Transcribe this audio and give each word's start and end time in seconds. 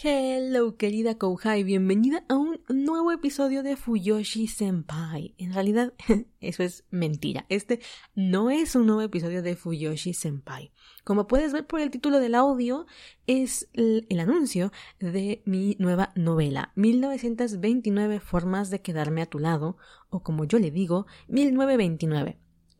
Hello, 0.00 0.76
querida 0.76 1.18
Kouhai, 1.18 1.64
bienvenida 1.64 2.22
a 2.28 2.36
un 2.36 2.60
nuevo 2.68 3.10
episodio 3.10 3.64
de 3.64 3.74
Fuyoshi 3.74 4.46
Senpai. 4.46 5.34
En 5.38 5.52
realidad, 5.52 5.92
eso 6.40 6.62
es 6.62 6.84
mentira. 6.90 7.46
Este 7.48 7.80
no 8.14 8.48
es 8.48 8.76
un 8.76 8.86
nuevo 8.86 9.02
episodio 9.02 9.42
de 9.42 9.56
Fuyoshi 9.56 10.14
Senpai. 10.14 10.70
Como 11.02 11.26
puedes 11.26 11.52
ver 11.52 11.66
por 11.66 11.80
el 11.80 11.90
título 11.90 12.20
del 12.20 12.36
audio, 12.36 12.86
es 13.26 13.68
el, 13.72 14.06
el 14.08 14.20
anuncio 14.20 14.70
de 15.00 15.42
mi 15.46 15.74
nueva 15.80 16.12
novela, 16.14 16.70
1929 16.76 18.20
formas 18.20 18.70
de 18.70 18.80
quedarme 18.80 19.22
a 19.22 19.26
tu 19.26 19.40
lado, 19.40 19.78
o 20.10 20.22
como 20.22 20.44
yo 20.44 20.60
le 20.60 20.70
digo, 20.70 21.06
1929. 21.26 22.38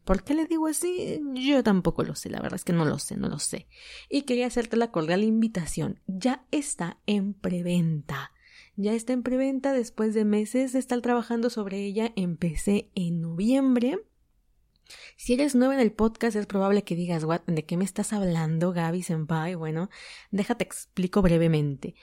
¿Por 0.09 0.25
qué 0.25 0.33
le 0.33 0.47
digo 0.47 0.69
así? 0.69 1.21
Yo 1.35 1.63
tampoco 1.63 2.03
lo 2.03 2.15
sé, 2.15 2.31
la 2.31 2.41
verdad 2.41 2.55
es 2.55 2.65
que 2.65 2.73
no 2.73 2.87
lo 2.87 2.99
sé, 2.99 3.19
no 3.19 3.29
lo 3.29 3.39
sé. 3.39 3.67
Y 4.09 4.23
quería 4.23 4.47
hacerte 4.47 4.79
la 4.79 4.91
cordial 4.91 5.23
invitación. 5.23 6.01
Ya 6.07 6.47
está 6.51 6.97
en 7.05 7.35
preventa. 7.35 8.33
Ya 8.75 8.95
está 8.95 9.13
en 9.13 9.23
preventa 9.23 9.75
después 9.75 10.15
de 10.15 10.25
meses 10.25 10.73
de 10.73 10.79
estar 10.79 11.03
trabajando 11.03 11.51
sobre 11.51 11.85
ella. 11.85 12.11
Empecé 12.17 12.91
en 12.95 13.21
noviembre 13.21 13.99
si 15.17 15.35
eres 15.35 15.55
nuevo 15.55 15.73
en 15.73 15.81
el 15.81 15.93
podcast, 15.93 16.37
es 16.37 16.47
probable 16.47 16.85
que 16.85 16.97
digas, 16.97 17.25
What, 17.25 17.43
¿de 17.47 17.65
qué 17.65 17.77
me 17.77 17.85
estás 17.85 18.13
hablando, 18.13 18.73
Gaby 18.73 19.03
Senpai? 19.03 19.55
Bueno, 19.55 19.91
déjate 20.31 20.65
explico 20.65 21.23
brevemente. 21.23 21.95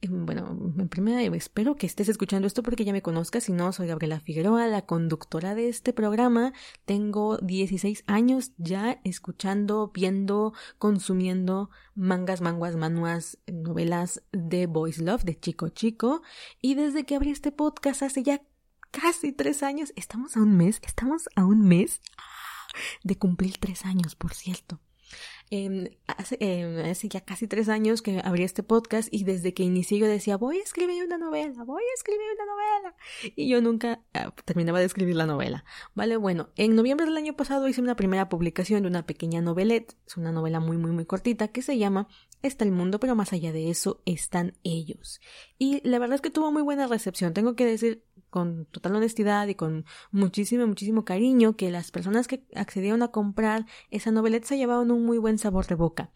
Em, 0.00 0.26
bueno, 0.26 0.58
en 0.78 0.88
primera, 0.88 1.22
espero 1.36 1.76
que 1.76 1.86
estés 1.86 2.08
escuchando 2.08 2.46
esto 2.46 2.62
porque 2.62 2.84
ya 2.84 2.92
me 2.92 3.02
conozcas. 3.02 3.44
Si 3.44 3.52
no, 3.52 3.72
soy 3.72 3.86
Gabriela 3.86 4.20
Figueroa, 4.20 4.66
la 4.66 4.82
conductora 4.82 5.54
de 5.54 5.68
este 5.68 5.92
programa. 5.92 6.52
Tengo 6.84 7.38
16 7.38 8.02
años 8.06 8.52
ya 8.58 9.00
escuchando, 9.04 9.92
viendo, 9.94 10.54
consumiendo 10.78 11.70
mangas, 11.94 12.40
manguas, 12.40 12.74
manuas, 12.74 13.38
novelas 13.46 14.22
de 14.32 14.66
Boys 14.66 14.98
Love, 14.98 15.24
de 15.24 15.38
Chico 15.38 15.68
Chico. 15.68 16.22
Y 16.60 16.74
desde 16.74 17.04
que 17.04 17.14
abrí 17.14 17.30
este 17.30 17.52
podcast 17.52 18.02
hace 18.02 18.24
ya 18.24 18.42
casi 18.92 19.32
tres 19.32 19.64
años, 19.64 19.92
estamos 19.96 20.36
a 20.36 20.40
un 20.40 20.56
mes, 20.56 20.80
estamos 20.84 21.28
a 21.34 21.44
un 21.44 21.66
mes 21.66 22.00
de 23.02 23.18
cumplir 23.18 23.58
tres 23.58 23.84
años, 23.84 24.14
por 24.14 24.34
cierto. 24.34 24.80
Em, 25.50 25.90
hace, 26.06 26.38
em, 26.40 26.78
hace, 26.78 27.10
ya 27.10 27.20
casi 27.20 27.46
tres 27.46 27.68
años 27.68 28.00
que 28.00 28.22
abrí 28.24 28.42
este 28.42 28.62
podcast 28.62 29.12
y 29.12 29.24
desde 29.24 29.52
que 29.52 29.62
inicié 29.62 29.98
yo 29.98 30.06
decía, 30.06 30.38
voy 30.38 30.56
a 30.56 30.62
escribir 30.62 31.04
una 31.04 31.18
novela, 31.18 31.64
voy 31.64 31.82
a 31.82 31.94
escribir 31.94 32.26
una 32.34 32.46
novela. 32.46 32.96
Y 33.36 33.50
yo 33.50 33.60
nunca 33.60 34.00
ah, 34.14 34.32
terminaba 34.46 34.78
de 34.78 34.86
escribir 34.86 35.14
la 35.14 35.26
novela. 35.26 35.66
Vale, 35.94 36.16
bueno, 36.16 36.48
en 36.56 36.74
noviembre 36.74 37.04
del 37.04 37.18
año 37.18 37.36
pasado 37.36 37.68
hice 37.68 37.82
una 37.82 37.96
primera 37.96 38.30
publicación 38.30 38.80
de 38.80 38.88
una 38.88 39.04
pequeña 39.04 39.42
novelette, 39.42 39.94
es 40.06 40.16
una 40.16 40.32
novela 40.32 40.58
muy, 40.58 40.78
muy, 40.78 40.92
muy 40.92 41.04
cortita 41.04 41.48
que 41.48 41.60
se 41.60 41.76
llama 41.76 42.08
Está 42.40 42.64
el 42.64 42.72
mundo, 42.72 42.98
pero 42.98 43.14
más 43.14 43.34
allá 43.34 43.52
de 43.52 43.68
eso 43.68 44.00
están 44.06 44.54
ellos. 44.64 45.20
Y 45.58 45.86
la 45.86 45.98
verdad 45.98 46.14
es 46.14 46.22
que 46.22 46.30
tuvo 46.30 46.50
muy 46.50 46.62
buena 46.62 46.86
recepción. 46.86 47.34
Tengo 47.34 47.56
que 47.56 47.66
decir, 47.66 48.04
con 48.32 48.64
total 48.64 48.96
honestidad 48.96 49.46
y 49.46 49.54
con 49.54 49.84
muchísimo, 50.10 50.66
muchísimo 50.66 51.04
cariño 51.04 51.54
que 51.54 51.70
las 51.70 51.90
personas 51.90 52.26
que 52.26 52.42
accedieron 52.54 53.02
a 53.02 53.08
comprar 53.08 53.66
esa 53.90 54.10
noveleta 54.10 54.48
se 54.48 54.56
llevaban 54.56 54.90
un 54.90 55.04
muy 55.04 55.18
buen 55.18 55.36
sabor 55.36 55.66
de 55.66 55.74
boca. 55.74 56.10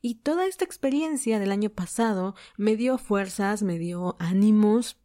Y 0.00 0.14
toda 0.14 0.46
esta 0.46 0.64
experiencia 0.64 1.40
del 1.40 1.50
año 1.50 1.70
pasado 1.70 2.36
me 2.56 2.76
dio 2.76 2.98
fuerzas, 2.98 3.64
me 3.64 3.80
dio 3.80 4.14
ánimos, 4.20 4.96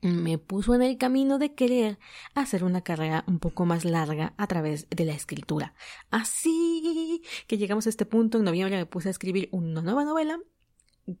me 0.00 0.38
puso 0.38 0.74
en 0.74 0.82
el 0.82 0.98
camino 0.98 1.38
de 1.38 1.54
querer 1.54 2.00
hacer 2.34 2.64
una 2.64 2.80
carrera 2.80 3.22
un 3.28 3.38
poco 3.38 3.64
más 3.64 3.84
larga 3.84 4.34
a 4.36 4.48
través 4.48 4.88
de 4.90 5.04
la 5.04 5.12
escritura. 5.12 5.74
Así 6.10 7.22
que 7.46 7.58
llegamos 7.58 7.86
a 7.86 7.90
este 7.90 8.06
punto, 8.06 8.38
en 8.38 8.44
noviembre 8.44 8.76
me 8.76 8.86
puse 8.86 9.06
a 9.06 9.12
escribir 9.12 9.48
una 9.52 9.82
nueva 9.82 10.04
novela 10.04 10.40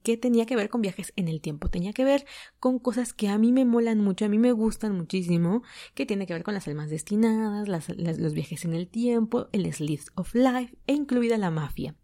que 0.02 0.16
tenía 0.16 0.46
que 0.46 0.56
ver 0.56 0.68
con 0.68 0.82
viajes 0.82 1.12
en 1.16 1.28
el 1.28 1.40
tiempo, 1.40 1.68
tenía 1.68 1.92
que 1.92 2.04
ver 2.04 2.24
con 2.60 2.78
cosas 2.78 3.12
que 3.12 3.28
a 3.28 3.38
mí 3.38 3.52
me 3.52 3.64
molan 3.64 3.98
mucho, 3.98 4.24
a 4.24 4.28
mí 4.28 4.38
me 4.38 4.52
gustan 4.52 4.96
muchísimo, 4.96 5.62
que 5.94 6.06
tiene 6.06 6.26
que 6.26 6.32
ver 6.32 6.44
con 6.44 6.54
las 6.54 6.68
almas 6.68 6.90
destinadas, 6.90 7.68
los 7.68 8.34
viajes 8.34 8.64
en 8.64 8.74
el 8.74 8.88
tiempo, 8.88 9.48
el 9.52 9.72
Slice 9.72 10.10
of 10.14 10.34
Life 10.34 10.76
e 10.86 10.94
incluida 10.94 11.38
la 11.38 11.50
mafia. 11.50 11.94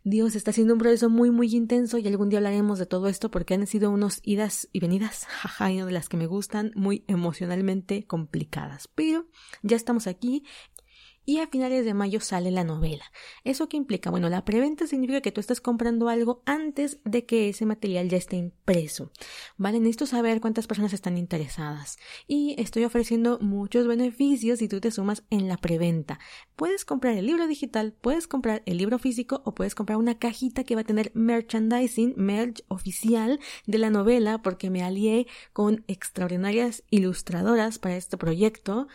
Dios 0.03 0.35
está 0.35 0.51
haciendo 0.51 0.73
un 0.73 0.79
proceso 0.79 1.06
muy, 1.09 1.31
muy 1.31 1.55
intenso 1.55 1.97
y 1.97 2.07
algún 2.07 2.29
día 2.29 2.39
hablaremos 2.39 2.79
de 2.79 2.85
todo 2.85 3.07
esto 3.07 3.31
porque 3.31 3.53
han 3.53 3.67
sido 3.67 3.91
unos 3.91 4.19
idas 4.23 4.69
y 4.71 4.79
venidas, 4.79 5.25
jaja, 5.29 5.67
de 5.67 5.91
las 5.91 6.09
que 6.09 6.17
me 6.17 6.27
gustan, 6.27 6.71
muy 6.75 7.03
emocionalmente 7.07 8.05
complicadas. 8.05 8.87
Pero 8.93 9.27
ya 9.63 9.75
estamos 9.75 10.07
aquí 10.07 10.43
y 11.27 11.39
a 11.39 11.47
finales 11.47 11.83
de 11.83 11.93
mayo 11.93 12.21
sale 12.21 12.51
la 12.51 12.63
novela. 12.63 13.03
¿Eso 13.43 13.67
qué 13.67 13.75
implica? 13.75 14.09
Bueno, 14.09 14.29
la 14.29 14.45
preventa 14.45 14.87
significa 14.87 15.19
que 15.19 15.33
tú 15.33 15.41
estás 15.41 15.59
comprando 15.59 16.07
algo 16.07 16.41
antes 16.45 16.99
de 17.03 17.25
que 17.25 17.49
ese 17.49 17.65
material 17.65 18.07
ya 18.07 18.15
esté 18.15 18.37
impreso. 18.37 19.11
Vale, 19.57 19.79
necesito 19.79 20.05
saber 20.05 20.39
cuántas 20.39 20.67
personas 20.67 20.93
están 20.93 21.17
interesadas. 21.17 21.99
Y 22.27 22.55
estoy 22.57 22.85
ofreciendo 22.85 23.39
muchos 23.39 23.87
beneficios 23.87 24.59
si 24.59 24.69
tú 24.69 24.79
te 24.79 24.89
sumas 24.89 25.25
en 25.29 25.49
la 25.49 25.57
preventa. 25.57 26.17
Puedes 26.55 26.85
comprar 26.85 27.17
el 27.17 27.25
libro 27.25 27.45
digital, 27.45 27.93
puedes 27.99 28.25
comprar 28.25 28.63
el 28.65 28.77
libro 28.77 28.97
físico 28.97 29.41
o 29.43 29.53
puedes 29.53 29.75
comprar 29.75 29.97
una 29.97 30.17
cajita 30.17 30.63
que 30.63 30.75
va 30.75 30.81
a 30.81 30.85
tener 30.85 31.11
merchandising, 31.13 32.13
merch 32.15 32.63
oficial 32.69 33.41
de 33.65 33.77
la 33.77 33.89
novela 33.89 34.41
porque 34.41 34.69
me 34.69 34.81
alié 34.81 35.27
con 35.51 35.83
extraordinarias 35.89 36.83
ilustradoras 36.89 37.79
para 37.79 37.97
este 37.97 38.15
proyecto 38.15 38.87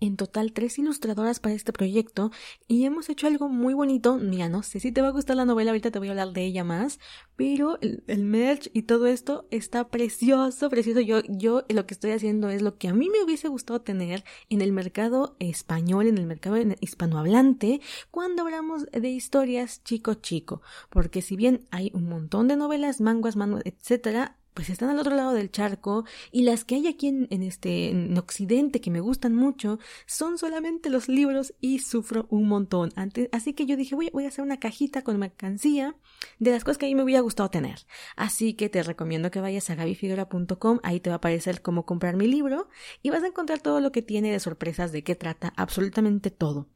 en 0.00 0.16
total 0.16 0.52
tres 0.52 0.78
ilustradoras 0.78 1.40
para 1.40 1.54
este 1.54 1.72
proyecto 1.72 2.30
y 2.66 2.84
hemos 2.84 3.08
hecho 3.08 3.26
algo 3.26 3.48
muy 3.48 3.74
bonito. 3.74 4.16
Mira, 4.16 4.48
no 4.48 4.62
sé 4.62 4.80
si 4.80 4.92
te 4.92 5.02
va 5.02 5.08
a 5.08 5.12
gustar 5.12 5.36
la 5.36 5.44
novela, 5.44 5.70
ahorita 5.70 5.90
te 5.90 5.98
voy 5.98 6.08
a 6.08 6.12
hablar 6.12 6.32
de 6.32 6.44
ella 6.44 6.64
más, 6.64 7.00
pero 7.36 7.78
el, 7.80 8.24
merch 8.24 8.70
y 8.72 8.82
todo 8.82 9.06
esto 9.06 9.46
está 9.50 9.88
precioso, 9.88 10.68
precioso. 10.68 11.00
Yo, 11.00 11.22
yo 11.28 11.64
lo 11.68 11.86
que 11.86 11.94
estoy 11.94 12.12
haciendo 12.12 12.48
es 12.50 12.62
lo 12.62 12.76
que 12.78 12.88
a 12.88 12.94
mí 12.94 13.08
me 13.10 13.22
hubiese 13.22 13.48
gustado 13.48 13.80
tener 13.80 14.24
en 14.48 14.60
el 14.60 14.72
mercado 14.72 15.36
español, 15.38 16.06
en 16.06 16.18
el 16.18 16.26
mercado 16.26 16.56
hispanohablante, 16.80 17.80
cuando 18.10 18.42
hablamos 18.42 18.86
de 18.86 19.08
historias 19.08 19.82
chico 19.84 20.14
chico, 20.14 20.62
porque 20.90 21.22
si 21.22 21.36
bien 21.36 21.66
hay 21.70 21.90
un 21.94 22.08
montón 22.08 22.48
de 22.48 22.56
novelas, 22.56 23.00
manguas, 23.00 23.36
manguas, 23.36 23.62
etcétera, 23.64 24.36
pues 24.58 24.70
están 24.70 24.90
al 24.90 24.98
otro 24.98 25.14
lado 25.14 25.34
del 25.34 25.52
charco 25.52 26.04
y 26.32 26.42
las 26.42 26.64
que 26.64 26.74
hay 26.74 26.88
aquí 26.88 27.06
en, 27.06 27.42
este 27.44 27.90
en 27.90 28.18
occidente 28.18 28.80
que 28.80 28.90
me 28.90 28.98
gustan 28.98 29.32
mucho 29.32 29.78
son 30.04 30.36
solamente 30.36 30.90
los 30.90 31.06
libros 31.06 31.54
y 31.60 31.78
sufro 31.78 32.26
un 32.28 32.48
montón. 32.48 32.90
Antes, 32.96 33.28
así 33.30 33.52
que 33.52 33.66
yo 33.66 33.76
dije 33.76 33.94
voy, 33.94 34.24
a 34.24 34.26
hacer 34.26 34.44
una 34.44 34.58
cajita 34.58 35.02
con 35.02 35.16
mercancía 35.16 35.94
de 36.40 36.50
las 36.50 36.64
cosas 36.64 36.78
que 36.78 36.86
a 36.86 36.88
mí 36.88 36.96
me 36.96 37.04
hubiera 37.04 37.20
gustado 37.20 37.50
tener 37.50 37.86
así 38.16 38.54
que 38.54 38.68
te 38.68 38.82
recomiendo 38.82 39.30
que 39.30 39.40
vayas 39.40 39.70
a 39.70 39.76
gabifigura.com 39.76 40.80
ahí 40.82 40.98
te 40.98 41.10
va 41.10 41.14
a 41.14 41.18
aparecer 41.18 41.62
cómo 41.62 41.86
comprar 41.86 42.16
mi 42.16 42.26
libro 42.26 42.68
y 43.00 43.10
vas 43.10 43.22
a 43.22 43.28
encontrar 43.28 43.60
todo 43.60 43.78
lo 43.78 43.92
que 43.92 44.02
tiene 44.02 44.32
de 44.32 44.40
sorpresas 44.40 44.90
de 44.90 45.04
qué 45.04 45.14
trata 45.14 45.52
absolutamente 45.56 46.32
todo 46.32 46.66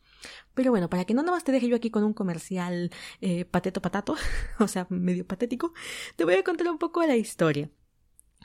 pero 0.55 0.71
bueno, 0.71 0.89
para 0.89 1.05
que 1.05 1.15
no 1.15 1.23
nada 1.23 1.33
más 1.33 1.45
te 1.45 1.53
deje 1.53 1.69
yo 1.69 1.77
aquí 1.77 1.91
con 1.91 2.05
un 2.05 2.15
comercial 2.15 2.91
eh, 3.21 3.45
pateto 3.45 3.83
patato, 3.83 4.17
o 4.59 4.69
sea, 4.69 4.87
medio 4.91 5.27
patético, 5.27 5.73
te 6.17 6.25
voy 6.25 6.35
a 6.35 6.45
contar 6.45 6.69
un 6.69 6.79
poco 6.79 7.03
la 7.05 7.17
historia. 7.17 7.71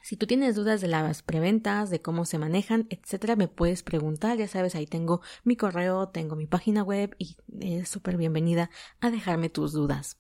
Si 0.04 0.16
tú 0.16 0.26
tienes 0.26 0.56
dudas 0.56 0.80
de 0.80 0.88
las 0.88 1.22
preventas, 1.22 1.90
de 1.90 2.02
cómo 2.02 2.24
se 2.24 2.38
manejan, 2.38 2.88
etcétera, 2.90 3.36
me 3.36 3.50
puedes 3.50 3.84
preguntar. 3.84 4.38
Ya 4.38 4.48
sabes, 4.48 4.74
ahí 4.74 4.88
tengo 4.88 5.20
mi 5.44 5.58
correo, 5.58 6.08
tengo 6.08 6.38
mi 6.38 6.48
página 6.48 6.82
web 6.82 7.14
y 7.18 7.36
es 7.60 7.90
súper 7.90 8.16
bienvenida 8.16 8.70
a 9.02 9.12
dejarme 9.12 9.50
tus 9.50 9.74
dudas. 9.74 10.18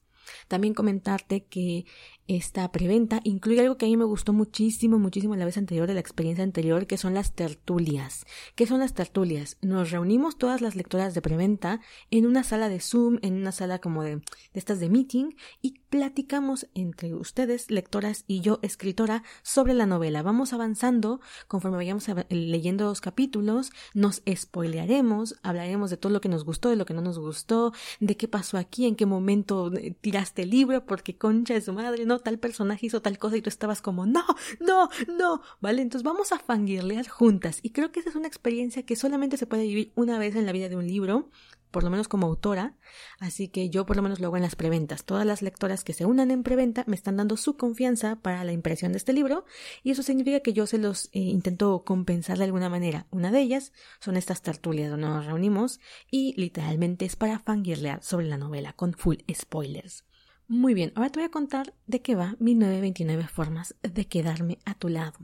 También 0.47 0.73
comentarte 0.73 1.45
que 1.45 1.85
esta 2.27 2.71
preventa 2.71 3.21
incluye 3.23 3.61
algo 3.61 3.77
que 3.77 3.85
a 3.85 3.89
mí 3.89 3.97
me 3.97 4.03
gustó 4.03 4.33
muchísimo, 4.33 4.99
muchísimo 4.99 5.35
la 5.35 5.45
vez 5.45 5.57
anterior, 5.57 5.87
de 5.87 5.93
la 5.93 5.99
experiencia 5.99 6.43
anterior, 6.43 6.85
que 6.85 6.97
son 6.97 7.13
las 7.13 7.33
tertulias. 7.33 8.25
¿Qué 8.55 8.67
son 8.67 8.79
las 8.79 8.93
tertulias? 8.93 9.57
Nos 9.61 9.91
reunimos 9.91 10.37
todas 10.37 10.61
las 10.61 10.75
lectoras 10.75 11.13
de 11.13 11.21
preventa 11.21 11.79
en 12.11 12.25
una 12.25 12.43
sala 12.43 12.69
de 12.69 12.79
Zoom, 12.79 13.19
en 13.21 13.35
una 13.35 13.51
sala 13.51 13.79
como 13.79 14.03
de, 14.03 14.21
estas 14.53 14.79
de 14.79 14.89
meeting, 14.89 15.35
y 15.61 15.79
platicamos 15.89 16.67
entre 16.73 17.13
ustedes, 17.13 17.71
lectoras, 17.71 18.25
y 18.27 18.41
yo, 18.41 18.59
escritora, 18.61 19.23
sobre 19.41 19.73
la 19.73 19.85
novela. 19.85 20.21
Vamos 20.21 20.53
avanzando 20.53 21.21
conforme 21.47 21.77
vayamos 21.77 22.07
leyendo 22.29 22.85
los 22.85 23.01
capítulos, 23.01 23.71
nos 23.93 24.21
spoilearemos, 24.29 25.35
hablaremos 25.43 25.89
de 25.89 25.97
todo 25.97 26.11
lo 26.11 26.21
que 26.21 26.29
nos 26.29 26.43
gustó, 26.43 26.69
de 26.69 26.75
lo 26.75 26.85
que 26.85 26.93
no 26.93 27.01
nos 27.01 27.19
gustó, 27.19 27.73
de 27.99 28.17
qué 28.17 28.27
pasó 28.27 28.57
aquí, 28.57 28.85
en 28.85 28.95
qué 28.95 29.05
momento 29.05 29.73
eh, 29.73 29.95
tiraste 29.99 30.43
el 30.43 30.49
libro, 30.49 30.85
porque 30.85 31.17
concha 31.17 31.53
de 31.53 31.61
su 31.61 31.73
madre, 31.73 32.05
no, 32.05 32.16
tal 32.19 32.39
personaje 32.39 32.85
hizo 32.87 33.01
tal 33.01 33.17
cosa 33.17 33.37
y 33.37 33.41
tú 33.41 33.49
estabas 33.49 33.81
como, 33.81 34.05
no, 34.05 34.25
no, 34.59 34.89
no, 35.07 35.41
¿vale? 35.59 35.81
Entonces 35.81 36.03
vamos 36.03 36.31
a 36.31 36.39
fangirlear 36.39 37.07
juntas 37.07 37.59
y 37.61 37.71
creo 37.71 37.91
que 37.91 37.99
esa 37.99 38.09
es 38.09 38.15
una 38.15 38.27
experiencia 38.27 38.83
que 38.83 38.95
solamente 38.95 39.37
se 39.37 39.47
puede 39.47 39.63
vivir 39.63 39.91
una 39.95 40.19
vez 40.19 40.35
en 40.35 40.45
la 40.45 40.51
vida 40.51 40.69
de 40.69 40.75
un 40.75 40.87
libro, 40.87 41.29
por 41.71 41.83
lo 41.83 41.89
menos 41.89 42.07
como 42.07 42.27
autora, 42.27 42.75
así 43.19 43.49
que 43.49 43.69
yo 43.69 43.85
por 43.85 43.97
lo 43.97 44.01
menos 44.01 44.19
lo 44.19 44.27
hago 44.27 44.37
en 44.37 44.43
las 44.43 44.55
preventas. 44.55 45.03
Todas 45.03 45.25
las 45.25 45.41
lectoras 45.41 45.83
que 45.83 45.93
se 45.93 46.05
unan 46.05 46.31
en 46.31 46.43
preventa 46.43 46.83
me 46.87 46.95
están 46.95 47.17
dando 47.17 47.37
su 47.37 47.57
confianza 47.57 48.17
para 48.17 48.43
la 48.43 48.53
impresión 48.53 48.93
de 48.93 48.97
este 48.97 49.13
libro 49.13 49.45
y 49.83 49.91
eso 49.91 50.03
significa 50.03 50.39
que 50.39 50.53
yo 50.53 50.65
se 50.65 50.77
los 50.77 51.05
eh, 51.11 51.19
intento 51.19 51.83
compensar 51.83 52.37
de 52.37 52.45
alguna 52.45 52.69
manera. 52.69 53.07
Una 53.11 53.31
de 53.31 53.41
ellas 53.41 53.73
son 53.99 54.17
estas 54.17 54.41
tertulias 54.41 54.89
donde 54.89 55.07
nos 55.07 55.25
reunimos 55.25 55.79
y 56.09 56.33
literalmente 56.39 57.05
es 57.05 57.15
para 57.15 57.39
fangirlear 57.39 58.01
sobre 58.03 58.27
la 58.27 58.37
novela 58.37 58.73
con 58.73 58.93
full 58.93 59.17
spoilers. 59.33 60.03
Muy 60.49 60.73
bien, 60.73 60.93
ahora 60.95 61.09
te 61.09 61.19
voy 61.19 61.25
a 61.25 61.31
contar 61.31 61.73
de 61.87 62.01
qué 62.01 62.15
va 62.15 62.37
1929 62.39 63.27
formas 63.27 63.75
de 63.81 64.07
quedarme 64.07 64.59
a 64.63 64.75
tu 64.75 64.87
lado. 64.87 65.19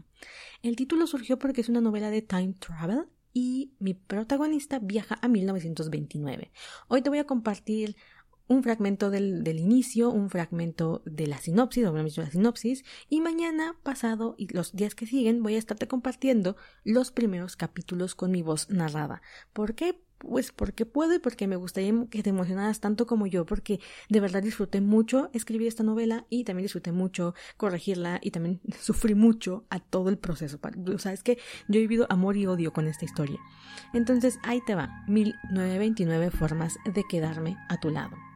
El 0.62 0.76
título 0.76 1.08
surgió 1.08 1.40
porque 1.40 1.62
es 1.62 1.70
una 1.70 1.80
novela 1.80 2.10
de 2.10 2.22
time 2.22 2.54
travel 2.60 3.06
y 3.32 3.72
mi 3.80 3.94
protagonista 3.94 4.80
viaja 4.80 5.18
a 5.22 5.30
1929. 5.30 6.52
Hoy 6.90 7.02
te 7.02 7.10
voy 7.10 7.20
a 7.20 7.26
compartir 7.26 7.96
un 8.48 8.64
fragmento 8.64 9.10
del, 9.10 9.46
del, 9.46 9.60
inicio, 9.60 10.10
un 10.10 10.30
fragmento 10.30 11.02
de 11.06 11.28
la 11.28 11.38
sinopsis, 11.38 11.86
o 11.86 11.94
la 11.94 12.30
sinopsis, 12.30 12.84
y 13.08 13.22
mañana 13.22 13.78
pasado 13.82 14.36
y 14.38 14.54
los 14.54 14.74
días 14.74 14.94
que 14.94 15.08
siguen 15.08 15.42
voy 15.42 15.56
a 15.56 15.60
estarte 15.60 15.88
compartiendo 15.88 16.58
los 16.84 17.14
primeros 17.14 17.56
capítulos 17.56 18.14
con 18.14 18.32
mi 18.32 18.42
voz 18.42 18.70
narrada. 18.70 19.22
¿Por 19.54 19.74
qué? 19.74 20.02
Pues 20.28 20.52
porque 20.52 20.86
puedo 20.86 21.14
y 21.14 21.20
porque 21.20 21.48
me 21.48 21.58
gustaría 21.58 21.94
que 22.10 22.24
te 22.24 22.30
emocionaras 22.30 22.80
tanto 22.80 23.06
como 23.06 23.28
yo, 23.28 23.46
porque 23.46 23.80
de 24.10 24.20
verdad 24.22 24.42
disfruté 24.42 24.80
mucho 24.80 25.30
escribir 25.34 25.68
esta 25.68 25.84
novela 25.84 26.26
y 26.30 26.46
también 26.46 26.64
disfruté 26.64 26.92
mucho 26.92 27.36
corregirla 27.58 28.20
y 28.22 28.32
también 28.32 28.62
sufrí 28.82 29.16
mucho 29.16 29.66
a 29.70 29.80
todo 29.80 30.10
el 30.10 30.18
proceso. 30.18 30.60
O 30.94 30.98
sea, 30.98 31.12
es 31.14 31.24
que 31.24 31.38
yo 31.68 31.78
he 31.78 31.82
vivido 31.82 32.08
amor 32.10 32.38
y 32.38 32.46
odio 32.46 32.72
con 32.72 32.88
esta 32.88 33.06
historia. 33.06 33.40
Entonces 33.94 34.40
ahí 34.44 34.62
te 34.66 34.76
va, 34.76 35.04
1929 35.08 36.32
formas 36.32 36.78
de 36.86 37.04
quedarme 37.04 37.58
a 37.70 37.80
tu 37.80 37.90
lado. 37.90 38.33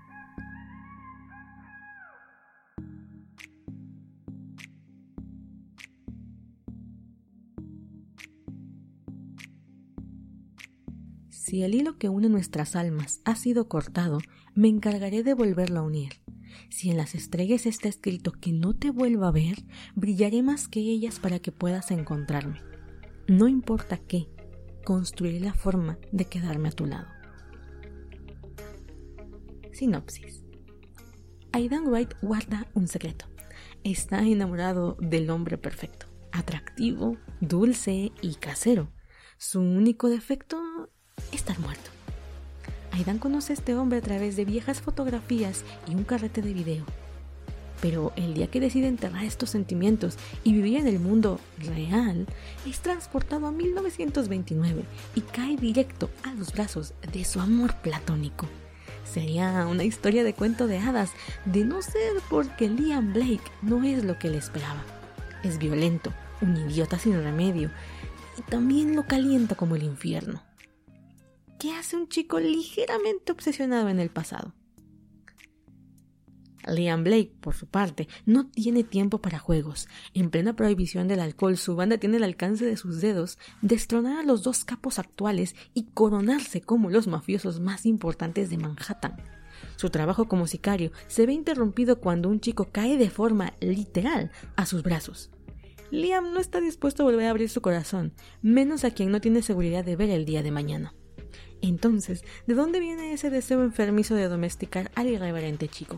Si 11.47 11.63
el 11.63 11.75
hilo 11.75 11.97
que 11.97 12.09
une 12.09 12.27
nuestras 12.27 12.75
almas 12.75 13.21
ha 13.23 13.37
sido 13.37 13.69
cortado, 13.69 14.17
me 14.53 14.67
encargaré 14.67 15.23
de 15.23 15.33
volverlo 15.33 15.79
a 15.79 15.83
unir. 15.83 16.19
Si 16.69 16.91
en 16.91 16.97
las 16.97 17.15
estrellas 17.15 17.65
está 17.65 17.87
escrito 17.87 18.33
que 18.33 18.51
no 18.51 18.75
te 18.75 18.91
vuelva 18.91 19.29
a 19.29 19.31
ver, 19.31 19.63
brillaré 19.95 20.43
más 20.43 20.67
que 20.67 20.81
ellas 20.81 21.19
para 21.19 21.39
que 21.39 21.53
puedas 21.53 21.89
encontrarme. 21.91 22.59
No 23.29 23.47
importa 23.47 23.95
qué, 23.95 24.27
construiré 24.83 25.39
la 25.39 25.53
forma 25.53 25.97
de 26.11 26.25
quedarme 26.25 26.67
a 26.67 26.73
tu 26.73 26.85
lado. 26.85 27.07
Sinopsis. 29.71 30.43
Aidan 31.53 31.87
Wright 31.87 32.13
guarda 32.21 32.67
un 32.73 32.89
secreto. 32.89 33.25
Está 33.85 34.21
enamorado 34.21 34.97
del 34.99 35.29
hombre 35.29 35.57
perfecto, 35.57 36.07
atractivo, 36.33 37.15
dulce 37.39 38.11
y 38.21 38.35
casero. 38.35 38.91
Su 39.37 39.61
único 39.61 40.09
defecto 40.09 40.89
estar 41.31 41.59
muerto. 41.59 41.89
Aidan 42.91 43.19
conoce 43.19 43.53
a 43.53 43.55
este 43.55 43.75
hombre 43.75 43.99
a 43.99 44.01
través 44.01 44.35
de 44.35 44.45
viejas 44.45 44.81
fotografías 44.81 45.63
y 45.87 45.95
un 45.95 46.03
carrete 46.03 46.41
de 46.41 46.53
video. 46.53 46.85
Pero 47.81 48.11
el 48.15 48.33
día 48.33 48.47
que 48.47 48.59
decide 48.59 48.87
enterrar 48.87 49.23
estos 49.23 49.51
sentimientos 49.51 50.17
y 50.43 50.53
vivir 50.53 50.77
en 50.77 50.87
el 50.87 50.99
mundo 50.99 51.39
real, 51.59 52.25
es 52.65 52.79
transportado 52.79 53.45
a 53.45 53.51
1929 53.51 54.83
y 55.13 55.21
cae 55.21 55.57
directo 55.57 56.09
a 56.23 56.33
los 56.33 56.51
brazos 56.53 56.93
de 57.13 57.23
su 57.23 57.39
amor 57.39 57.75
platónico. 57.75 58.47
Sería 59.05 59.67
una 59.67 59.83
historia 59.83 60.23
de 60.23 60.33
cuento 60.33 60.65
de 60.65 60.79
hadas, 60.79 61.11
de 61.45 61.65
no 61.65 61.83
ser 61.83 62.13
porque 62.29 62.67
Liam 62.67 63.13
Blake 63.13 63.51
no 63.61 63.83
es 63.83 64.03
lo 64.03 64.17
que 64.17 64.29
le 64.29 64.37
esperaba. 64.37 64.83
Es 65.43 65.59
violento, 65.59 66.11
un 66.41 66.57
idiota 66.57 66.97
sin 66.97 67.21
remedio, 67.21 67.69
y 68.37 68.41
también 68.41 68.95
lo 68.95 69.05
calienta 69.05 69.55
como 69.55 69.75
el 69.75 69.83
infierno. 69.83 70.46
¿Qué 71.59 71.73
hace 71.73 71.95
un 71.95 72.07
chico 72.07 72.39
ligeramente 72.39 73.31
obsesionado 73.31 73.89
en 73.89 73.99
el 73.99 74.11
pasado? 74.11 74.53
Liam 76.67 77.03
Blake, 77.03 77.33
por 77.41 77.55
su 77.55 77.65
parte, 77.65 78.07
no 78.25 78.47
tiene 78.47 78.83
tiempo 78.83 79.21
para 79.21 79.39
juegos. 79.39 79.87
En 80.13 80.29
plena 80.29 80.55
prohibición 80.55 81.07
del 81.07 81.19
alcohol, 81.19 81.57
su 81.57 81.75
banda 81.75 81.97
tiene 81.97 82.17
el 82.17 82.23
alcance 82.23 82.65
de 82.65 82.77
sus 82.77 83.01
dedos 83.01 83.39
destronar 83.61 84.19
a 84.19 84.23
los 84.23 84.43
dos 84.43 84.65
capos 84.65 84.99
actuales 84.99 85.55
y 85.73 85.85
coronarse 85.85 86.61
como 86.61 86.91
los 86.91 87.07
mafiosos 87.07 87.59
más 87.59 87.87
importantes 87.87 88.51
de 88.51 88.57
Manhattan. 88.57 89.15
Su 89.77 89.89
trabajo 89.89 90.27
como 90.27 90.45
sicario 90.45 90.91
se 91.07 91.25
ve 91.25 91.33
interrumpido 91.33 91.99
cuando 91.99 92.29
un 92.29 92.39
chico 92.39 92.69
cae 92.71 92.97
de 92.97 93.09
forma 93.09 93.53
literal 93.61 94.31
a 94.55 94.67
sus 94.67 94.83
brazos. 94.83 95.31
Liam 95.89 96.33
no 96.33 96.39
está 96.39 96.61
dispuesto 96.61 97.01
a 97.01 97.05
volver 97.05 97.25
a 97.25 97.29
abrir 97.31 97.49
su 97.49 97.61
corazón, 97.61 98.13
menos 98.43 98.83
a 98.83 98.91
quien 98.91 99.09
no 99.09 99.21
tiene 99.21 99.41
seguridad 99.41 99.83
de 99.83 99.95
ver 99.95 100.11
el 100.11 100.25
día 100.25 100.43
de 100.43 100.51
mañana. 100.51 100.93
Entonces, 101.61 102.23
¿de 102.45 102.53
dónde 102.53 102.79
viene 102.79 103.13
ese 103.13 103.29
deseo 103.29 103.63
enfermizo 103.63 104.15
de 104.15 104.27
domesticar 104.27 104.91
al 104.95 105.07
irreverente 105.07 105.67
chico? 105.67 105.97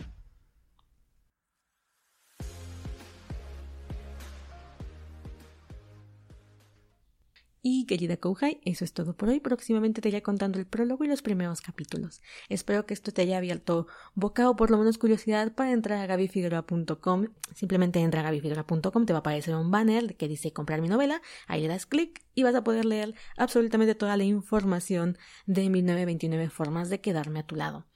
Y 7.61 7.85
querida 7.87 8.15
Kouhai, 8.15 8.61
eso 8.63 8.85
es 8.85 8.93
todo 8.93 9.17
por 9.17 9.27
hoy. 9.27 9.41
Próximamente 9.41 9.99
te 9.99 10.07
iré 10.07 10.21
contando 10.21 10.59
el 10.59 10.65
prólogo 10.65 11.03
y 11.03 11.07
los 11.09 11.21
primeros 11.21 11.59
capítulos. 11.59 12.21
Espero 12.47 12.85
que 12.85 12.93
esto 12.93 13.11
te 13.11 13.23
haya 13.23 13.37
abierto 13.37 13.87
boca 14.15 14.49
o 14.49 14.55
por 14.55 14.71
lo 14.71 14.77
menos 14.77 14.97
curiosidad 14.97 15.53
para 15.53 15.73
entrar 15.73 15.99
a 15.99 16.05
gabifigueroa.com. 16.05 17.27
Simplemente 17.53 17.99
entra 17.99 18.21
a 18.21 18.23
gabifigueroa.com, 18.23 19.05
te 19.05 19.11
va 19.11 19.17
a 19.17 19.19
aparecer 19.19 19.55
un 19.55 19.71
banner 19.71 20.15
que 20.15 20.29
dice 20.29 20.53
comprar 20.53 20.81
mi 20.81 20.87
novela. 20.87 21.21
Ahí 21.47 21.61
le 21.61 21.67
das 21.67 21.85
clic 21.85 22.23
y 22.33 22.43
vas 22.43 22.55
a 22.55 22.63
poder 22.63 22.85
leer 22.85 23.13
absolutamente 23.35 23.93
toda 23.93 24.15
la 24.15 24.23
información 24.23 25.17
de 25.45 25.69
1929 25.69 26.49
formas 26.49 26.89
de 26.89 27.01
quedarme 27.01 27.39
a 27.39 27.45
tu 27.45 27.57
lado. 27.57 27.87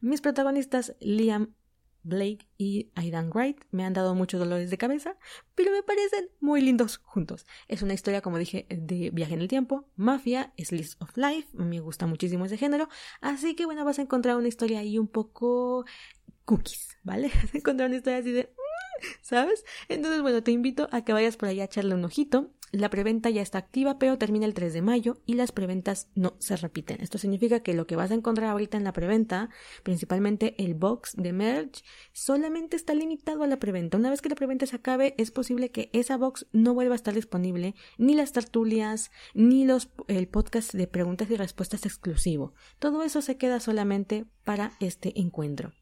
Mis 0.00 0.22
protagonistas, 0.22 0.96
Liam 1.00 1.54
Blake 2.02 2.46
y 2.56 2.90
Aidan 2.94 3.30
Wright 3.30 3.58
me 3.70 3.84
han 3.84 3.92
dado 3.92 4.14
muchos 4.14 4.40
dolores 4.40 4.70
de 4.70 4.78
cabeza, 4.78 5.16
pero 5.54 5.70
me 5.72 5.82
parecen 5.82 6.28
muy 6.40 6.60
lindos 6.60 6.98
juntos. 6.98 7.46
Es 7.68 7.82
una 7.82 7.94
historia, 7.94 8.20
como 8.20 8.38
dije, 8.38 8.66
de 8.68 9.10
viaje 9.10 9.34
en 9.34 9.40
el 9.40 9.48
tiempo, 9.48 9.86
mafia, 9.96 10.52
slice 10.58 10.96
of 11.00 11.16
life, 11.16 11.48
me 11.52 11.80
gusta 11.80 12.06
muchísimo 12.06 12.46
ese 12.46 12.56
género, 12.56 12.88
así 13.20 13.54
que 13.54 13.66
bueno, 13.66 13.84
vas 13.84 13.98
a 13.98 14.02
encontrar 14.02 14.36
una 14.36 14.48
historia 14.48 14.80
ahí 14.80 14.98
un 14.98 15.08
poco 15.08 15.84
cookies, 16.44 16.98
¿vale? 17.02 17.30
Vas 17.42 17.54
a 17.54 17.58
encontrar 17.58 17.88
una 17.88 17.96
historia 17.96 18.18
así 18.18 18.32
de... 18.32 18.52
Mm", 19.00 19.06
¿Sabes? 19.22 19.64
Entonces, 19.88 20.22
bueno, 20.22 20.42
te 20.42 20.52
invito 20.52 20.88
a 20.92 21.04
que 21.04 21.12
vayas 21.12 21.36
por 21.36 21.48
ahí 21.48 21.60
a 21.60 21.64
echarle 21.64 21.94
un 21.94 22.04
ojito. 22.04 22.50
La 22.72 22.88
preventa 22.88 23.30
ya 23.30 23.42
está 23.42 23.58
activa, 23.58 23.98
pero 23.98 24.16
termina 24.16 24.46
el 24.46 24.54
3 24.54 24.72
de 24.72 24.80
mayo 24.80 25.20
y 25.26 25.34
las 25.34 25.50
preventas 25.50 26.08
no 26.14 26.36
se 26.38 26.54
repiten. 26.54 27.00
Esto 27.00 27.18
significa 27.18 27.64
que 27.64 27.74
lo 27.74 27.88
que 27.88 27.96
vas 27.96 28.12
a 28.12 28.14
encontrar 28.14 28.48
ahorita 28.48 28.76
en 28.76 28.84
la 28.84 28.92
preventa, 28.92 29.50
principalmente 29.82 30.54
el 30.62 30.74
box 30.74 31.16
de 31.16 31.32
merch, 31.32 31.82
solamente 32.12 32.76
está 32.76 32.94
limitado 32.94 33.42
a 33.42 33.48
la 33.48 33.58
preventa. 33.58 33.98
Una 33.98 34.10
vez 34.10 34.22
que 34.22 34.28
la 34.28 34.36
preventa 34.36 34.66
se 34.66 34.76
acabe, 34.76 35.16
es 35.18 35.32
posible 35.32 35.72
que 35.72 35.90
esa 35.92 36.16
box 36.16 36.46
no 36.52 36.72
vuelva 36.72 36.94
a 36.94 36.96
estar 36.96 37.12
disponible, 37.12 37.74
ni 37.98 38.14
las 38.14 38.30
tertulias, 38.30 39.10
ni 39.34 39.64
los, 39.64 39.90
el 40.06 40.28
podcast 40.28 40.72
de 40.72 40.86
preguntas 40.86 41.28
y 41.28 41.36
respuestas 41.36 41.84
exclusivo. 41.86 42.54
Todo 42.78 43.02
eso 43.02 43.20
se 43.20 43.36
queda 43.36 43.58
solamente 43.58 44.26
para 44.44 44.74
este 44.78 45.18
encuentro. 45.18 45.72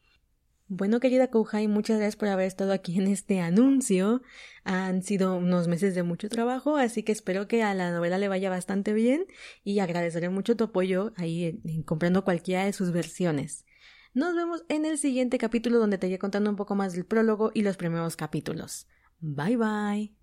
Bueno, 0.70 1.00
querida 1.00 1.30
Kouhai, 1.30 1.66
muchas 1.66 1.96
gracias 1.96 2.16
por 2.16 2.28
haber 2.28 2.46
estado 2.46 2.72
aquí 2.72 2.98
en 2.98 3.06
este 3.06 3.40
anuncio. 3.40 4.20
Han 4.64 5.02
sido 5.02 5.34
unos 5.34 5.66
meses 5.66 5.94
de 5.94 6.02
mucho 6.02 6.28
trabajo, 6.28 6.76
así 6.76 7.02
que 7.02 7.12
espero 7.12 7.48
que 7.48 7.62
a 7.62 7.72
la 7.72 7.90
novela 7.90 8.18
le 8.18 8.28
vaya 8.28 8.50
bastante 8.50 8.92
bien 8.92 9.24
y 9.64 9.78
agradeceré 9.78 10.28
mucho 10.28 10.56
tu 10.56 10.64
apoyo 10.64 11.14
ahí 11.16 11.58
en, 11.64 11.82
comprando 11.84 12.22
cualquiera 12.22 12.66
de 12.66 12.74
sus 12.74 12.92
versiones. 12.92 13.64
Nos 14.12 14.34
vemos 14.34 14.64
en 14.68 14.84
el 14.84 14.98
siguiente 14.98 15.38
capítulo 15.38 15.78
donde 15.78 15.96
te 15.96 16.06
iré 16.08 16.18
contando 16.18 16.50
un 16.50 16.56
poco 16.56 16.74
más 16.74 16.92
del 16.92 17.06
prólogo 17.06 17.50
y 17.54 17.62
los 17.62 17.78
primeros 17.78 18.16
capítulos. 18.16 18.88
Bye 19.20 19.56
bye. 19.56 20.17